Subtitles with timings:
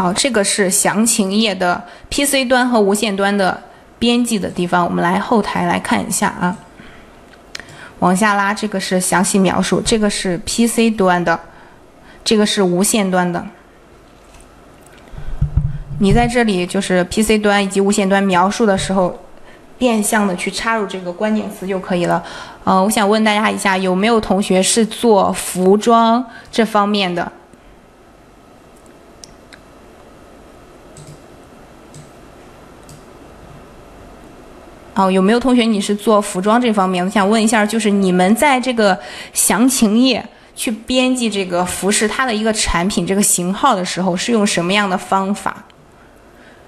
[0.00, 3.62] 好，这个是详情页的 PC 端和无线端的
[3.98, 6.56] 编辑的地方，我们来后台来看一下啊。
[7.98, 11.38] 往下拉，这个是详细描述，这个是 PC 端的，
[12.24, 13.44] 这个是无线端的。
[15.98, 19.22] 你在这里就是 PC 端以及无线端描述的时候，
[19.76, 22.24] 变相的去插入这个关键词就可以了。
[22.64, 27.30] 呃，我想问大家一下，有没有同学是做服装这方面的？
[35.00, 37.02] 哦，有没有同学你是做服装这方面？
[37.02, 38.98] 我想问一下，就是你们在这个
[39.32, 40.22] 详情页
[40.54, 45.64] 去编辑这个服饰它的一个产品这个型号的时候，是用什么样的方法？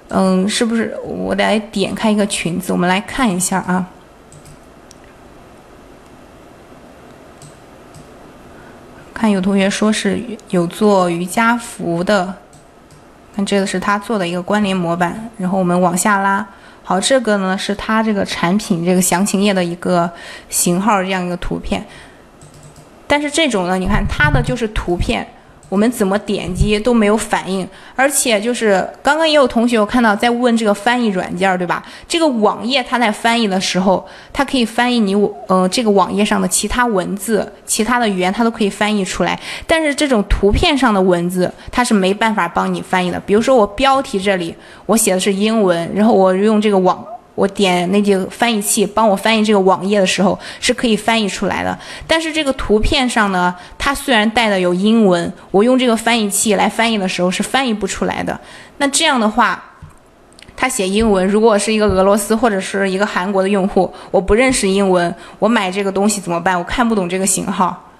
[0.08, 3.86] 嗯，是不是我得点开一个裙子，我们来看一下啊？
[9.12, 12.34] 看有同学说是有做瑜伽服的，
[13.36, 16.46] 看这个是他做的一个关联模板，然后我们往下拉。
[16.82, 20.10] 好，这个呢是它这个产品这个详情页的一个
[20.48, 21.86] 型号这样一个图片，
[23.06, 25.26] 但是这种呢，你看它的就是图片。
[25.72, 31.82] 我们怎么点击都没有反应，而且就是刚刚也有同学我看到在问这个翻译软件，对吧？
[32.06, 39.40] 这个网页它在翻译的时候，它可以翻译你我呃这个网页上的其他文字、其他的语言，它都可以翻译出来。
[39.66, 43.18] 但是这种图片上的文字，它是没办法帮你翻译的。
[43.20, 47.02] 比如说我标题这里我写的是英文，然后我用这个网。
[47.34, 51.78] 我点那个翻译器帮我翻译这个网页的时候，是可以翻译出来的。
[52.06, 58.38] 但是这个图片上呢，它虽然带的有英文，我用这个翻译器来翻译的时候是翻译不出来的。
[58.78, 59.62] 那这样的话，
[60.54, 66.56] 他写英文，如果我是一个俄罗斯或者是一个韩国的用户，我不认识英文，我买这个东西怎么办？
[66.58, 67.90] 我看不懂这个型号，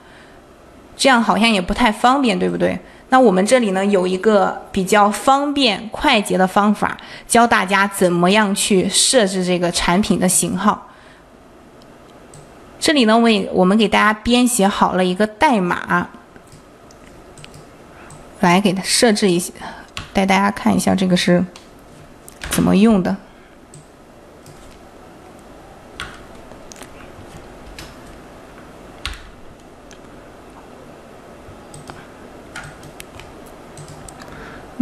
[0.97, 2.79] 这样好像也不太方便，对不对？
[3.13, 6.97] 那我们这里呢有一个比较方便快捷的方法，
[7.29, 10.89] 教大家怎么样去设置这个产品的型号。
[12.81, 16.09] 这里呢，我我们给大家编写好了一个代码，
[18.41, 19.53] 来给它设置一下，
[20.15, 21.45] 带大家看一下这个是
[22.49, 23.15] 怎么用的。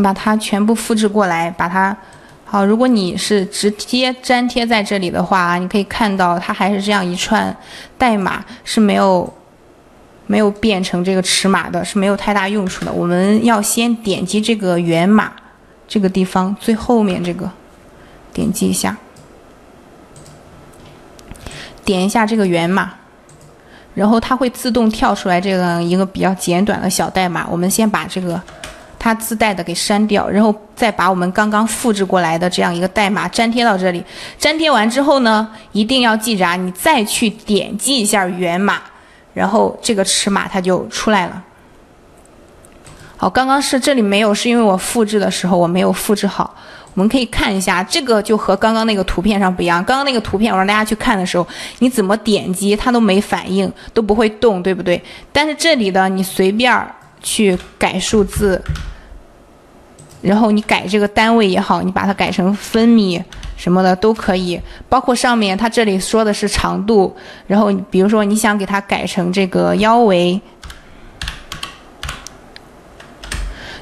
[0.03, 1.97] 把它全部复制过来，把它
[2.44, 2.65] 好。
[2.65, 7.56] 如果你是直接粘贴在这里的话，你可以看到它还是这样一串
[7.97, 9.33] 代码，是没有
[10.27, 12.93] 没有变成这个尺码的，是没有太大用处的。
[12.93, 15.33] 我们要先点击这个源码
[15.87, 17.50] 这个地方最后面这个，
[18.32, 18.97] 点击一下，
[21.84, 22.93] 点一下这个源码，
[23.94, 27.47] 然后它会自动跳出来这样一个比较简短的小代码。
[27.50, 28.41] 我们先把这个。
[29.00, 34.05] 它自带的给删掉，然后再把我们刚刚复制过来的这样一个代码粘贴到这里。
[34.38, 38.83] 粘贴完之后呢，一定要记着啊，你再去点击一下源码，
[39.33, 41.43] 然后这个尺码它就出来了。
[43.16, 46.55] 好，刚刚是这里没有，是因为我复制的时候我没有复制好。
[46.94, 49.82] 我们可以看一下，这个就和刚刚那个图片上不一样。
[49.84, 51.47] 刚刚那个图片我让大家去看的时候，
[51.78, 55.00] 你怎么点击它都没反应，都不会动，对不对？
[55.32, 56.87] 但是这里的你随便
[57.22, 58.62] 去改数字。
[60.22, 63.22] 然后你改这个单位也好，你把它改成分米
[63.56, 67.16] 什么的都可以，包括上面它这里说的是长度，
[67.47, 70.41] 然后比如说你想给它改成这个腰围，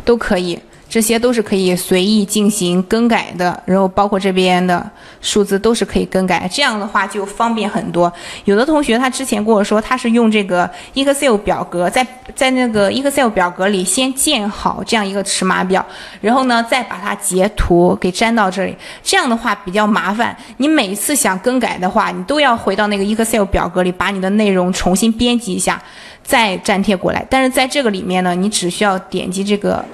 [0.05, 0.59] 都可以。
[0.88, 4.91] 这些都是可以随意进行更改的，然后包括这边的
[5.21, 8.12] 数字都是可以更改，这样的话就方便很多。
[8.45, 15.84] 有的同学他之前跟我说，他是用这个 Excel 表格，在在那个 Excel 表格里先建好这样一个尺码表，
[16.21, 20.37] 然后呢再把它截图给粘到这里，这样的话比较麻烦。
[20.59, 25.83] 你每一次想更改的话，你都要回到那个 Excel 表格里，把你的内容重新编辑一下，
[26.23, 27.27] 再粘贴过来。
[27.29, 29.85] 但是在这个里面呢，你只需要点击这个。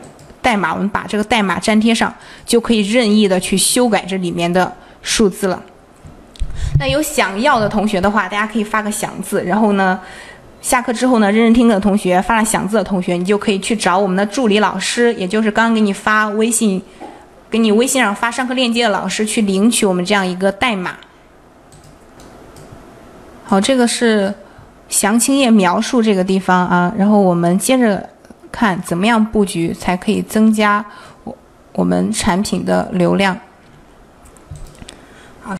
[0.44, 4.70] 代码，我们把这个代码粘贴上，就可以任意的去修改这里面的
[5.04, 5.62] 数字了。
[6.80, 10.00] 那有想要的同学的话，大家可以发个想字，然后呢，
[10.60, 16.82] 下课之后呢，认真听课的同学发了想字的同学，你就可以去找我们的助理老师，也就是刚刚给你发微信，
[17.48, 20.96] 给你微信上发上课链接的老师去领取我们这样一个代码。
[23.44, 24.34] 好，这个是
[24.88, 28.10] 详情页描述这个地方啊，然后我们接着。
[28.56, 30.84] 看怎么样布局才可以增加
[31.24, 31.36] 我
[31.72, 33.36] 我们产品的流量。